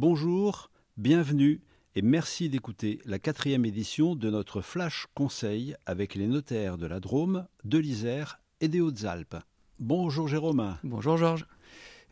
[0.00, 1.60] Bonjour, bienvenue
[1.96, 7.00] et merci d'écouter la quatrième édition de notre Flash Conseil avec les notaires de la
[7.00, 9.38] Drôme, de l'Isère et des Hautes-Alpes.
[9.80, 10.76] Bonjour Jérôme.
[10.84, 11.48] Bonjour Georges.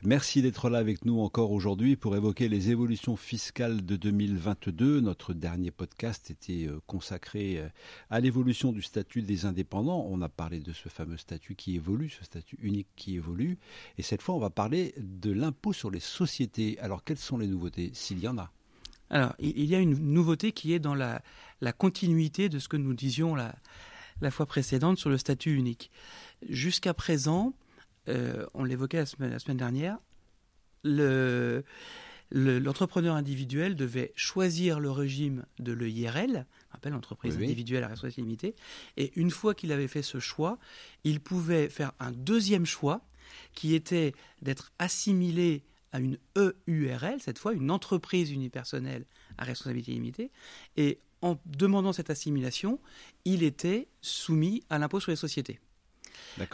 [0.02, 5.00] Merci d'être là avec nous encore aujourd'hui pour évoquer les évolutions fiscales de 2022.
[5.00, 7.68] Notre dernier podcast était euh, consacré euh,
[8.10, 10.06] à l'évolution du statut des indépendants.
[10.08, 13.56] On a parlé de ce fameux statut qui évolue, ce statut unique qui évolue.
[13.96, 16.78] Et cette fois, on va parler de l'impôt sur les sociétés.
[16.80, 18.52] Alors, quelles sont les nouveautés, s'il y en a?
[19.08, 21.22] Alors, il y a une nouveauté qui est dans la,
[21.78, 25.90] continuité de ce que nous disions la fois précédente sur le statut unique.
[26.48, 27.54] Jusqu'à présent,
[28.08, 29.98] euh, on l'évoquait la semaine, la semaine dernière,
[30.82, 31.64] le,
[32.30, 37.44] l'entrepreneur individuel devait choisir le régime de l'EIRL, rappelle entreprise oui.
[37.44, 38.54] individuelle à responsabilité limitée,
[38.96, 40.58] et une fois qu'il avait fait ce choix,
[41.04, 43.02] il pouvait faire un deuxième choix
[43.54, 49.06] qui était d'être assimilé à une EURL, cette fois une entreprise unipersonnelle
[49.38, 50.30] à responsabilité limitée,
[50.76, 52.80] et en demandant cette assimilation,
[53.24, 55.58] il était soumis à l'impôt sur les sociétés.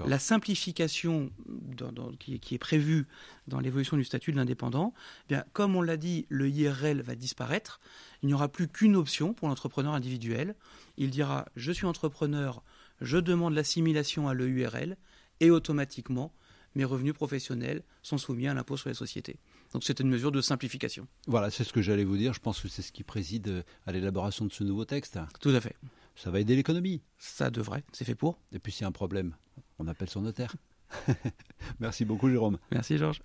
[0.06, 3.06] La simplification dans- dans- qui, qui est prévue
[3.48, 4.92] dans l'évolution du statut de l'indépendant,
[5.26, 7.80] eh bien, comme on l'a dit, le IRL va disparaître.
[8.22, 10.54] Il n'y aura plus qu'une option pour l'entrepreneur individuel.
[10.96, 12.62] Il dira Je suis entrepreneur,
[13.00, 14.96] je demande l'assimilation à l'EURL
[15.40, 16.32] et automatiquement,
[16.74, 19.36] mes revenus professionnels sont soumis à l'impôt sur les sociétés.
[19.72, 21.06] Donc c'est une mesure de simplification.
[21.26, 22.32] Voilà, c'est ce que j'allais vous dire.
[22.34, 25.18] Je pense que c'est ce qui préside euh, à l'élaboration de ce nouveau texte.
[25.40, 25.74] Tout à fait.
[26.14, 27.02] Ça va aider l'économie.
[27.18, 28.38] Ça devrait, c'est fait pour.
[28.52, 29.34] Et puis s'il y a un problème,
[29.78, 30.54] on appelle son notaire.
[31.80, 32.58] Merci beaucoup Jérôme.
[32.70, 33.22] Merci Georges.